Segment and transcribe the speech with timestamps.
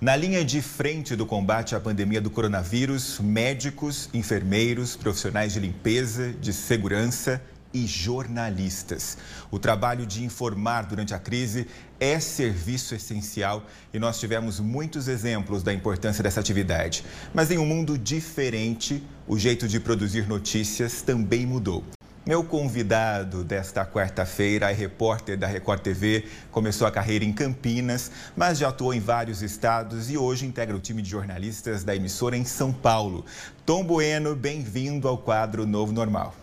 [0.00, 6.32] Na linha de frente do combate à pandemia do coronavírus, médicos, enfermeiros, profissionais de limpeza,
[6.40, 7.42] de segurança
[7.74, 9.18] e jornalistas.
[9.50, 11.66] O trabalho de informar durante a crise
[11.98, 17.04] é serviço essencial e nós tivemos muitos exemplos da importância dessa atividade.
[17.34, 21.84] Mas em um mundo diferente, o jeito de produzir notícias também mudou.
[22.28, 28.58] Meu convidado desta quarta-feira é repórter da Record TV, começou a carreira em Campinas, mas
[28.58, 32.44] já atuou em vários estados e hoje integra o time de jornalistas da emissora em
[32.44, 33.24] São Paulo.
[33.64, 36.34] Tom Bueno, bem-vindo ao quadro Novo Normal.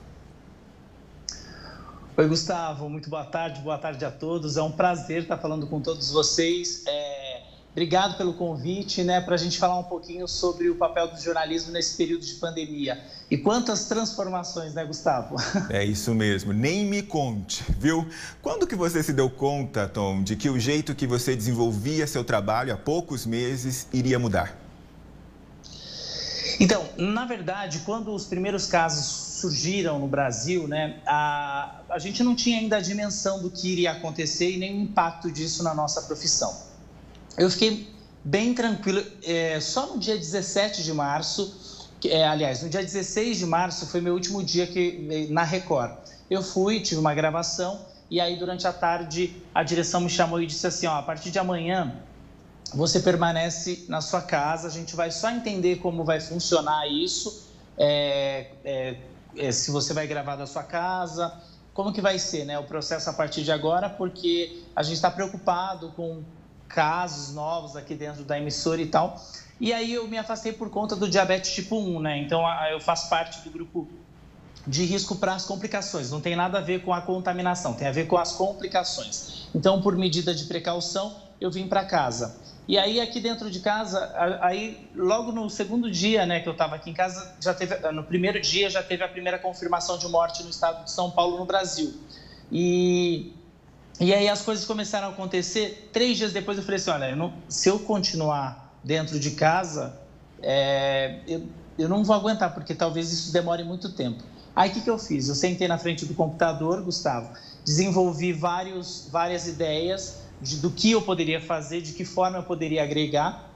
[2.18, 4.58] Oi, Gustavo, muito boa tarde, boa tarde a todos.
[4.58, 6.82] É um prazer estar falando com todos vocês.
[6.88, 7.15] É...
[7.76, 11.74] Obrigado pelo convite, né, para a gente falar um pouquinho sobre o papel do jornalismo
[11.74, 12.98] nesse período de pandemia.
[13.30, 15.36] E quantas transformações, né, Gustavo?
[15.70, 18.08] É isso mesmo, nem me conte, viu?
[18.42, 22.24] Quando que você se deu conta, Tom, de que o jeito que você desenvolvia seu
[22.24, 24.58] trabalho há poucos meses iria mudar?
[26.58, 29.06] Então, na verdade, quando os primeiros casos
[29.42, 33.92] surgiram no Brasil, né, a, a gente não tinha ainda a dimensão do que iria
[33.92, 36.74] acontecer e nem o impacto disso na nossa profissão.
[37.38, 37.88] Eu fiquei
[38.24, 39.04] bem tranquilo.
[39.24, 44.02] É, só no dia 17 de março, é, aliás, no dia 16 de março foi
[44.02, 45.98] meu último dia que, na Record.
[46.30, 50.46] Eu fui, tive uma gravação e aí durante a tarde a direção me chamou e
[50.46, 51.96] disse assim, ó, a partir de amanhã
[52.74, 57.48] você permanece na sua casa, a gente vai só entender como vai funcionar isso,
[57.78, 58.98] é, é,
[59.38, 61.34] é se você vai gravar da sua casa,
[61.74, 65.12] como que vai ser né, o processo a partir de agora, porque a gente está
[65.12, 66.24] preocupado com
[66.68, 69.22] casos novos aqui dentro da emissora e tal.
[69.60, 72.18] E aí eu me afastei por conta do diabetes tipo 1, né?
[72.18, 73.88] Então eu faço parte do grupo
[74.68, 76.12] de risco para as complicações.
[76.12, 79.48] Não tem nada a ver com a contaminação, tem a ver com as complicações.
[79.54, 82.38] Então, por medida de precaução, eu vim para casa.
[82.68, 86.76] E aí aqui dentro de casa, aí logo no segundo dia, né, que eu estava
[86.76, 90.42] aqui em casa, já teve, no primeiro dia já teve a primeira confirmação de morte
[90.42, 91.94] no estado de São Paulo, no Brasil.
[92.52, 93.34] E
[94.00, 95.90] e aí as coisas começaram a acontecer.
[95.94, 99.98] Três dias depois eu falei assim, olha, eu não, se eu continuar dentro de casa,
[100.42, 101.44] é, eu,
[101.78, 104.24] eu não vou aguentar, porque talvez isso demore muito tempo.
[104.56, 105.28] Aí o que, que eu fiz?
[105.28, 107.30] Eu sentei na frente do computador, Gustavo,
[107.64, 112.84] desenvolvi vários, várias ideias de, do que eu poderia fazer, de que forma eu poderia
[112.84, 113.50] agregar.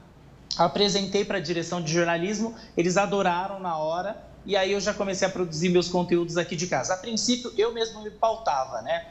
[0.58, 5.26] Apresentei para a direção de jornalismo, eles adoraram na hora, e aí eu já comecei
[5.26, 6.94] a produzir meus conteúdos aqui de casa.
[6.94, 9.06] A princípio, eu mesmo me pautava, né?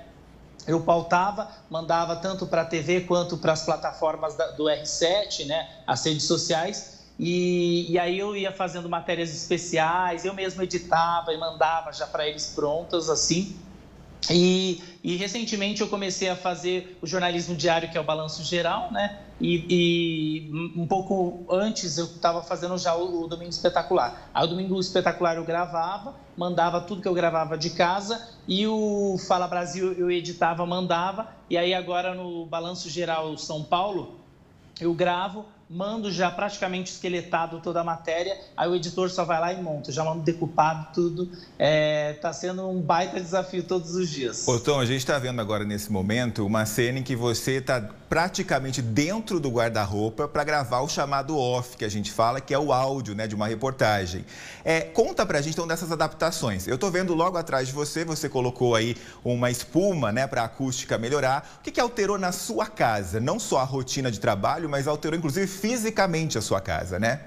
[0.67, 5.69] Eu pautava, mandava tanto para a TV quanto para as plataformas da, do R7, né,
[5.85, 11.37] as redes sociais, e, e, aí eu ia fazendo matérias especiais, eu mesmo editava e
[11.37, 13.57] mandava já para eles prontas, assim.
[14.29, 18.89] E, e, recentemente eu comecei a fazer o jornalismo diário, que é o Balanço Geral,
[18.93, 19.19] né?
[19.39, 24.29] E, e um pouco antes eu estava fazendo já o, o, Domingo Espetacular.
[24.33, 29.17] Aí o Domingo Espetacular eu gravava, mandava tudo que eu gravava de casa e o
[29.27, 31.27] Fala Brasil eu editava, mandava.
[31.49, 34.19] E aí agora no Balanço Geral São Paulo
[34.79, 39.53] eu gravo, mando já praticamente esqueletado toda a matéria, aí o editor só vai lá
[39.53, 41.29] e monta, já mando decupado tudo.
[41.57, 44.47] É, tá sendo um baita desafio todos os dias.
[44.47, 47.89] Ô Tom, a gente está vendo agora nesse momento uma cena em que você está
[48.09, 52.57] praticamente dentro do guarda-roupa para gravar o chamado off, que a gente fala, que é
[52.57, 54.25] o áudio né, de uma reportagem.
[54.65, 56.67] É, conta para a gente então dessas adaptações.
[56.67, 60.45] Eu estou vendo logo atrás de você, você colocou aí uma espuma né, para a
[60.45, 61.57] acústica melhorar.
[61.59, 63.19] O que, que alterou na sua casa?
[63.19, 67.21] Não só a rotina de trabalho, mas alterou inclusive fisicamente a sua casa, né?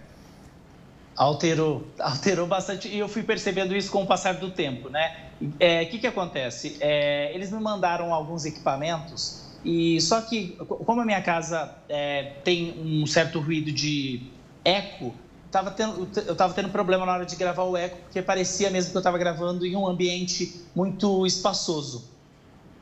[1.14, 5.28] Alterou, alterou bastante e eu fui percebendo isso com o passar do tempo, né?
[5.40, 6.76] O é, que, que acontece?
[6.80, 12.74] É, eles me mandaram alguns equipamentos e só que, como a minha casa é, tem
[12.80, 14.22] um certo ruído de
[14.64, 15.14] eco,
[15.50, 18.90] tava tendo, eu estava tendo problema na hora de gravar o eco, porque parecia mesmo
[18.90, 22.10] que eu estava gravando em um ambiente muito espaçoso.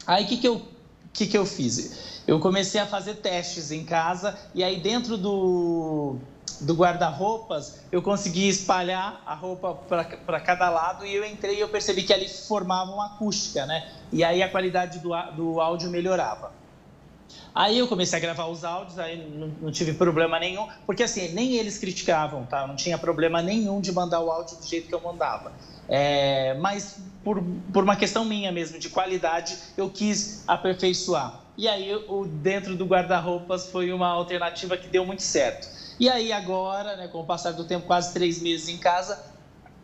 [0.07, 0.63] Aí o que, que, eu,
[1.13, 2.11] que, que eu fiz?
[2.31, 6.17] eu comecei a fazer testes em casa e aí dentro do,
[6.61, 11.69] do guarda-roupas eu consegui espalhar a roupa para cada lado e eu entrei e eu
[11.69, 13.91] percebi que ali formava uma acústica, né?
[14.13, 16.53] E aí a qualidade do, do áudio melhorava.
[17.55, 21.33] Aí eu comecei a gravar os áudios, aí não, não, tive problema nenhum, porque assim,
[21.33, 22.67] nem eles criticavam, tá?
[22.67, 25.53] Não tinha problema nenhum de mandar o áudio do jeito que eu mandava.
[25.89, 27.43] É, mas por,
[27.73, 31.41] por uma questão minha mesmo, de qualidade, eu quis aperfeiçoar.
[31.57, 35.69] E aí, o dentro do guarda-roupas foi uma alternativa que deu muito certo.
[35.99, 39.21] E aí, agora, né, com o passar do tempo, quase três meses em casa,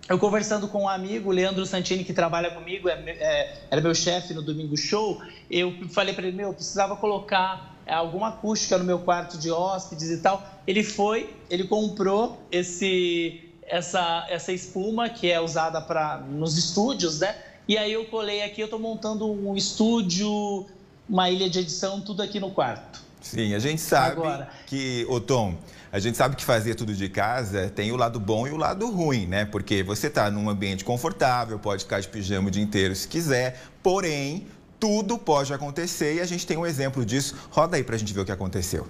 [0.09, 4.33] eu conversando com um amigo, Leandro Santini, que trabalha comigo, é, é, era meu chefe
[4.33, 5.21] no Domingo Show,
[5.51, 9.51] eu falei para ele, meu, eu precisava colocar é, alguma acústica no meu quarto de
[9.51, 10.47] hóspedes e tal.
[10.67, 17.37] Ele foi, ele comprou esse essa essa espuma que é usada para nos estúdios, né?
[17.67, 20.67] E aí eu colei aqui, eu estou montando um estúdio,
[21.09, 23.06] uma ilha de edição, tudo aqui no quarto.
[23.31, 24.49] Sim, a gente sabe Agora.
[24.67, 25.57] que, ô Tom,
[25.91, 28.89] a gente sabe que fazer tudo de casa tem o lado bom e o lado
[28.89, 29.45] ruim, né?
[29.45, 33.61] Porque você está num ambiente confortável, pode ficar de pijama o dia inteiro se quiser,
[33.83, 34.47] porém,
[34.79, 37.35] tudo pode acontecer e a gente tem um exemplo disso.
[37.51, 38.87] Roda aí para a gente ver o que aconteceu.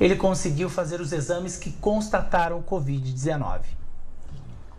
[0.00, 3.60] Ele conseguiu fazer os exames que constataram o Covid-19.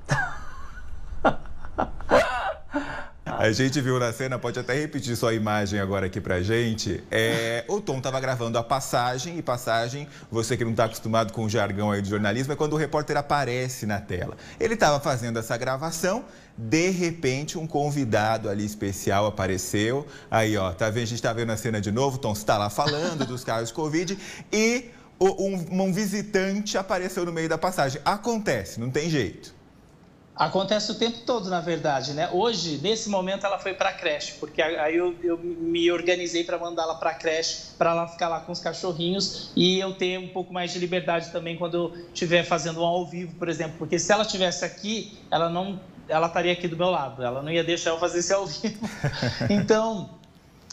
[3.37, 7.03] A gente viu na cena, pode até repetir sua imagem agora aqui pra gente.
[7.11, 11.43] É, o Tom estava gravando a passagem, e passagem, você que não está acostumado com
[11.43, 14.37] o jargão aí de jornalismo, é quando o repórter aparece na tela.
[14.57, 16.23] Ele estava fazendo essa gravação,
[16.57, 20.07] de repente um convidado ali especial apareceu.
[20.31, 21.03] Aí, ó, tá vendo?
[21.03, 23.67] A gente está vendo a cena de novo, o Tom está lá falando dos casos
[23.67, 24.17] de Covid
[24.51, 28.01] e um, um visitante apareceu no meio da passagem.
[28.05, 29.54] Acontece, não tem jeito.
[30.35, 32.29] Acontece o tempo todo, na verdade, né?
[32.33, 36.57] Hoje, nesse momento, ela foi para a creche, porque aí eu, eu me organizei para
[36.57, 40.27] mandá-la para a creche, para ela ficar lá com os cachorrinhos e eu ter um
[40.27, 43.97] pouco mais de liberdade também quando eu estiver fazendo um ao vivo, por exemplo, porque
[43.97, 45.79] se ela estivesse aqui, ela não,
[46.09, 48.89] ela estaria aqui do meu lado, ela não ia deixar eu fazer esse ao vivo.
[49.49, 50.09] Então,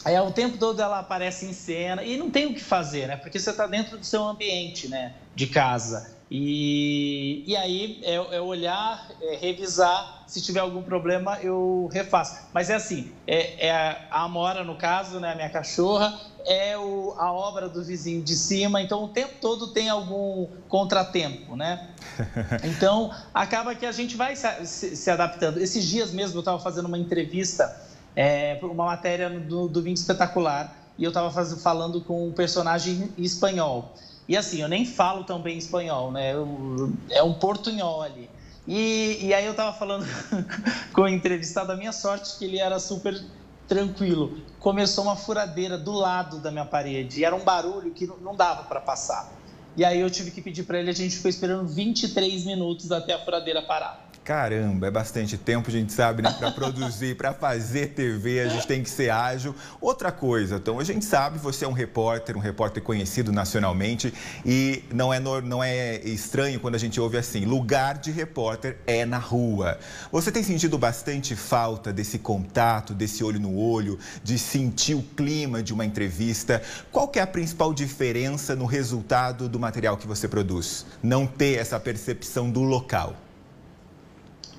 [0.05, 3.15] é, o tempo todo ela aparece em cena e não tem o que fazer, né?
[3.15, 5.13] Porque você está dentro do seu ambiente, né?
[5.35, 6.13] De casa.
[6.35, 12.47] E, e aí é, é olhar, é revisar, se tiver algum problema eu refaço.
[12.51, 13.71] Mas é assim, é, é
[14.09, 18.35] a Amora no caso, né, a minha cachorra, é o, a obra do vizinho de
[18.35, 21.89] cima, então o tempo todo tem algum contratempo, né?
[22.63, 25.59] Então acaba que a gente vai se, se, se adaptando.
[25.59, 27.79] Esses dias mesmo eu estava fazendo uma entrevista,
[28.15, 33.93] é, uma matéria do Domingo Espetacular, e eu estava falando com um personagem espanhol.
[34.27, 36.33] E assim, eu nem falo tão bem espanhol, né?
[36.33, 38.29] Eu, é um portunhol ali.
[38.67, 40.05] E, e aí eu tava falando
[40.93, 43.21] com o entrevistado, a minha sorte que ele era super
[43.67, 44.37] tranquilo.
[44.59, 48.63] Começou uma furadeira do lado da minha parede e era um barulho que não dava
[48.63, 49.31] para passar.
[49.75, 53.13] E aí eu tive que pedir para ele, a gente ficou esperando 23 minutos até
[53.13, 54.02] a furadeira parar.
[54.23, 56.33] Caramba, é bastante tempo, a gente sabe, né?
[56.39, 59.53] Para produzir, para fazer TV, a gente tem que ser ágil.
[59.81, 64.13] Outra coisa, então, a gente sabe, você é um repórter, um repórter conhecido nacionalmente
[64.45, 69.05] e não é, não é estranho quando a gente ouve assim: lugar de repórter é
[69.05, 69.77] na rua.
[70.09, 75.61] Você tem sentido bastante falta desse contato, desse olho no olho, de sentir o clima
[75.61, 76.61] de uma entrevista?
[76.93, 80.85] Qual que é a principal diferença no resultado do material que você produz?
[81.03, 83.22] Não ter essa percepção do local.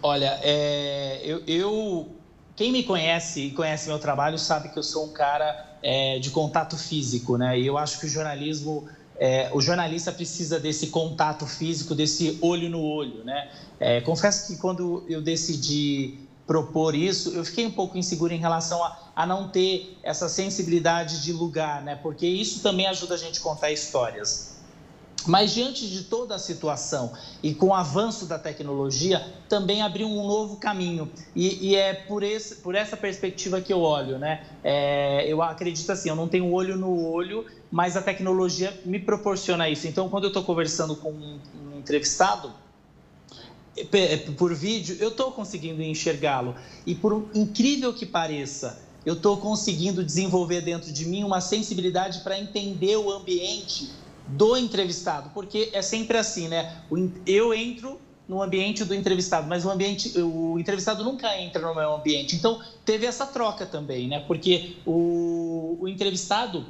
[0.06, 2.06] Olha, é, eu, eu,
[2.55, 6.31] quem me conhece e conhece meu trabalho sabe que eu sou um cara é, de
[6.31, 7.59] contato físico, né?
[7.59, 8.85] E eu acho que o jornalismo,
[9.19, 13.49] é, o jornalista precisa desse contato físico, desse olho no olho, né?
[13.81, 16.12] É, confesso que quando eu decidi
[16.47, 21.23] propor isso, eu fiquei um pouco inseguro em relação a, a não ter essa sensibilidade
[21.23, 21.97] de lugar, né?
[21.97, 24.54] Porque isso também ajuda a gente a contar histórias.
[25.26, 27.12] Mas diante de toda a situação
[27.43, 31.11] e com o avanço da tecnologia, também abriu um novo caminho.
[31.35, 34.44] E, e é por, esse, por essa perspectiva que eu olho, né?
[34.62, 39.69] É, eu acredito assim, eu não tenho olho no olho, mas a tecnologia me proporciona
[39.69, 39.89] isso.
[39.89, 42.53] Então, quando eu estou conversando com um, um entrevistado,
[44.37, 46.55] por vídeo, eu estou conseguindo enxergá-lo.
[46.87, 52.39] E por incrível que pareça, eu estou conseguindo desenvolver dentro de mim uma sensibilidade para
[52.39, 53.91] entender o ambiente
[54.27, 56.77] do entrevistado, porque é sempre assim, né?
[57.27, 61.95] Eu entro no ambiente do entrevistado, mas o ambiente, o entrevistado nunca entra no meu
[61.95, 62.35] ambiente.
[62.35, 64.21] Então teve essa troca também, né?
[64.27, 66.65] Porque o, o entrevistado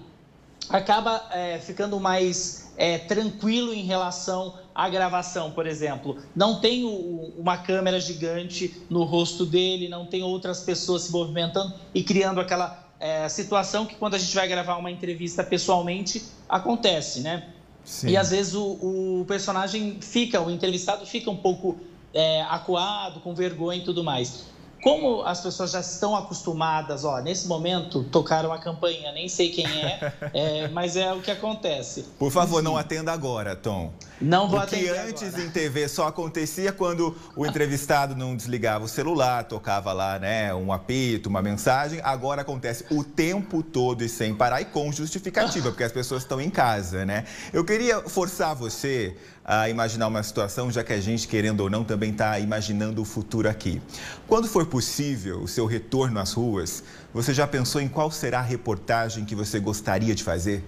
[0.68, 6.18] acaba é, ficando mais é, tranquilo em relação à gravação, por exemplo.
[6.34, 11.72] Não tem o, uma câmera gigante no rosto dele, não tem outras pessoas se movimentando
[11.94, 17.20] e criando aquela é, situação que quando a gente vai gravar uma entrevista pessoalmente acontece,
[17.20, 17.50] né?
[17.84, 18.08] Sim.
[18.08, 21.76] E às vezes o, o, personagem fica, o entrevistado fica um pouco
[22.14, 24.46] é, acuado, com vergonha e tudo mais.
[24.84, 29.66] Como as pessoas já estão acostumadas, ó, nesse momento tocaram a campainha, nem sei quem
[29.66, 32.04] é, é mas é o que acontece.
[32.18, 32.64] Por favor, Enfim.
[32.64, 33.94] não atenda agora, Tom.
[34.20, 34.88] Não vou atender.
[34.88, 35.42] Porque antes agora.
[35.42, 40.70] em TV só acontecia quando o entrevistado não desligava o celular, tocava lá, né, um
[40.70, 42.00] apito, uma mensagem.
[42.04, 46.38] Agora acontece o tempo todo e sem parar e com justificativa, porque as pessoas estão
[46.42, 47.24] em casa, né?
[47.54, 51.84] Eu queria forçar você a imaginar uma situação, já que a gente, querendo ou não,
[51.84, 53.80] também está imaginando o futuro aqui.
[54.26, 58.42] Quando for possível o seu retorno às ruas, você já pensou em qual será a
[58.42, 60.64] reportagem que você gostaria de fazer?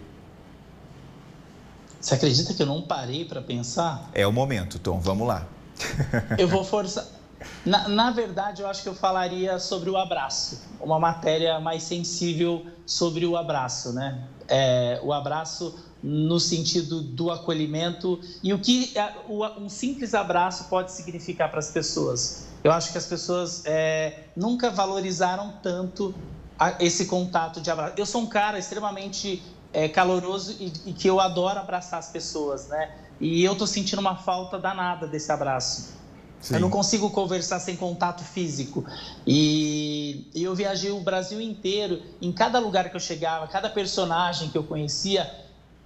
[2.00, 4.08] Você acredita que eu não parei para pensar?
[4.14, 5.44] É o momento, Tom, vamos lá.
[6.38, 7.04] eu vou forçar.
[7.64, 12.64] Na, na, verdade, eu acho que eu falaria sobre o abraço, uma matéria mais sensível
[12.86, 14.22] sobre o abraço, né?
[14.46, 19.12] É, o abraço no sentido do acolhimento e o que é,
[19.58, 22.46] um simples abraço pode significar para as pessoas.
[22.66, 26.12] Eu acho que as pessoas é, nunca valorizaram tanto
[26.80, 27.94] esse contato de abraço.
[27.96, 29.40] Eu sou um cara extremamente
[29.72, 32.90] é, caloroso e, e, que eu adoro abraçar as pessoas, né?
[33.20, 35.94] E eu tô sentindo uma falta danada desse abraço.
[36.40, 36.54] Sim.
[36.54, 38.84] Eu não consigo conversar sem contato físico.
[39.24, 44.50] E, e eu viajei o Brasil inteiro, em cada lugar que eu chegava, cada personagem
[44.50, 45.32] que eu conhecia,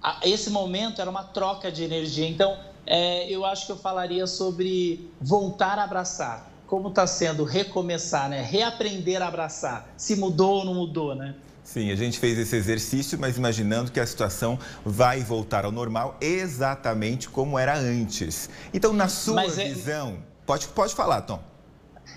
[0.01, 2.27] a, esse momento era uma troca de energia.
[2.27, 2.57] Então,
[2.87, 6.50] é, eu acho que eu falaria sobre voltar a abraçar.
[6.71, 8.41] Como está sendo recomeçar, né?
[8.41, 9.89] Reaprender a abraçar.
[9.97, 11.35] Se mudou ou não mudou, né?
[11.65, 16.15] Sim, a gente fez esse exercício, mas imaginando que a situação vai voltar ao normal
[16.21, 18.49] exatamente como era antes.
[18.73, 19.49] Então, na sua é...
[19.49, 21.41] visão, pode, pode falar, Tom.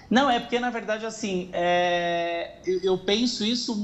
[0.08, 2.52] Não, é porque, na verdade, assim, é...
[2.64, 3.76] eu, eu penso isso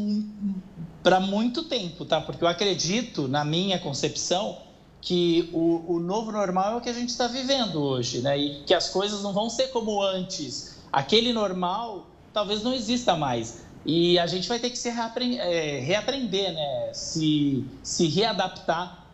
[1.02, 2.20] para muito tempo, tá?
[2.20, 4.56] Porque eu acredito, na minha concepção,
[5.00, 8.36] que o, o novo normal é o que a gente está vivendo hoje, né?
[8.36, 10.78] E que as coisas não vão ser como antes.
[10.92, 13.62] Aquele normal talvez não exista mais.
[13.84, 16.90] E a gente vai ter que se reaprender, é, reaprender, né?
[16.92, 19.06] Se, se readaptar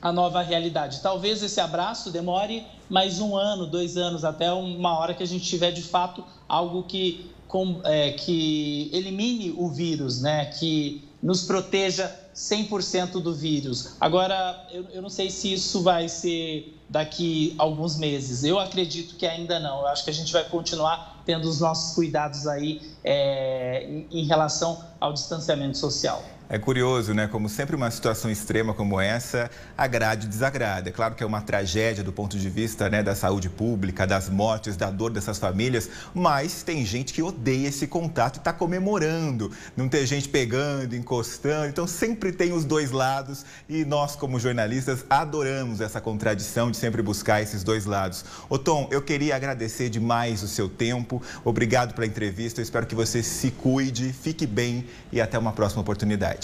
[0.00, 1.00] à nova realidade.
[1.00, 5.44] Talvez esse abraço demore mais um ano, dois anos, até uma hora que a gente
[5.44, 10.46] tiver de fato algo que, com, é, que elimine o vírus, né?
[10.46, 13.96] Que nos proteja 100% do vírus.
[14.00, 18.44] Agora, eu, eu, não sei se isso vai ser daqui alguns meses.
[18.44, 19.80] Eu acredito que ainda não.
[19.80, 24.24] Eu acho que a gente vai continuar tendo os nossos cuidados aí é, em, em
[24.24, 26.22] relação ao distanciamento social.
[26.52, 27.28] É curioso, né?
[27.28, 30.88] Como sempre uma situação extrema como essa agrade e desagrada.
[30.88, 34.28] É claro que é uma tragédia do ponto de vista né, da saúde pública, das
[34.28, 39.52] mortes, da dor dessas famílias, mas tem gente que odeia esse contato e está comemorando.
[39.76, 41.68] Não tem gente pegando, encostando.
[41.68, 47.00] Então sempre tem os dois lados e nós, como jornalistas, adoramos essa contradição de sempre
[47.00, 48.24] buscar esses dois lados.
[48.48, 51.22] Ô Tom, eu queria agradecer demais o seu tempo.
[51.44, 52.60] Obrigado pela entrevista.
[52.60, 56.39] Eu espero que você se cuide, fique bem e até uma próxima oportunidade.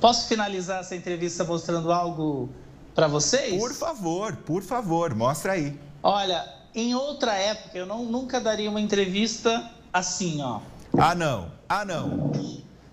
[0.00, 2.48] Posso finalizar essa entrevista mostrando algo
[2.94, 3.58] para vocês?
[3.58, 5.78] Por favor, por favor, mostra aí.
[6.02, 10.60] Olha, em outra época eu não, nunca daria uma entrevista assim, ó.
[10.96, 11.50] Ah, não.
[11.68, 12.32] Ah, não.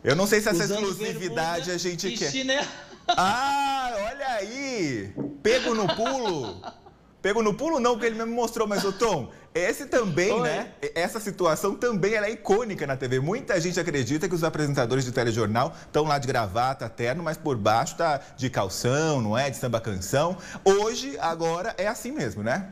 [0.03, 2.31] Eu não sei se essa Usando exclusividade a gente quer.
[2.31, 2.67] Chinelo.
[3.07, 5.13] Ah, olha aí!
[5.43, 6.61] Pego no pulo.
[7.25, 10.41] Pego no pulo não, porque ele mesmo mostrou, mas o Tom, esse também, Oi.
[10.41, 10.71] né?
[10.93, 13.19] Essa situação também é icônica na TV.
[13.19, 17.57] Muita gente acredita que os apresentadores de telejornal estão lá de gravata, terno, mas por
[17.57, 19.49] baixo tá de calção, não é?
[19.49, 20.37] De samba canção.
[20.63, 22.71] Hoje, agora, é assim mesmo, né?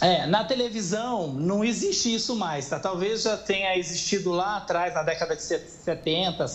[0.00, 2.80] É, na televisão não existe isso mais, tá?
[2.80, 6.46] Talvez já tenha existido lá atrás, na década de 70,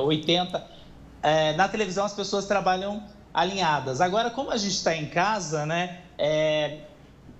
[0.00, 0.66] 80.
[1.22, 3.02] É, na televisão as pessoas trabalham
[3.34, 4.00] alinhadas.
[4.00, 6.07] Agora, como a gente está em casa, né?
[6.18, 6.78] É,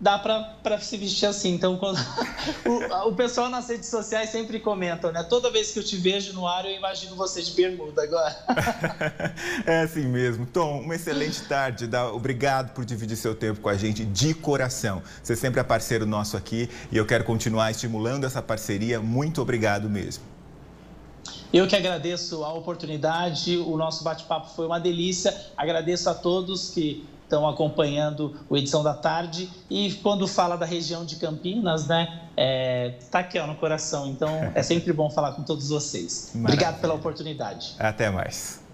[0.01, 1.55] dá para se vestir assim.
[1.55, 1.99] Então, quando...
[2.65, 5.23] o, o, pessoal nas redes sociais sempre comentam, né?
[5.25, 8.37] Toda vez que eu te vejo no ar, eu imagino você de bermuda agora.
[9.67, 10.47] é assim mesmo.
[10.47, 11.89] Tom, uma excelente tarde.
[12.13, 15.03] Obrigado por dividir seu tempo com a gente de coração.
[15.23, 19.01] Você sempre é parceiro nosso aqui e eu quero continuar estimulando essa parceria.
[19.01, 20.23] Muito obrigado mesmo.
[21.51, 25.35] Eu que agradeço a oportunidade, o nosso bate-papo foi uma delícia.
[25.57, 29.51] Agradeço a todos que estão acompanhando o Edição da Tarde.
[29.71, 34.09] E quando fala da região de Campinas, né, é, tá aqui ó, no coração.
[34.09, 36.31] Então é sempre bom falar com todos vocês.
[36.35, 36.55] Maravilha.
[36.55, 37.75] Obrigado pela oportunidade.
[37.79, 38.67] Até mais.